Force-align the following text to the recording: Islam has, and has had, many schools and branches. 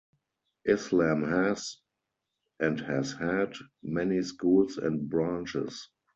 Islam 0.65 1.23
has, 1.29 1.77
and 2.59 2.79
has 2.79 3.11
had, 3.13 3.53
many 3.83 4.23
schools 4.23 4.79
and 4.79 5.07
branches. 5.07 5.89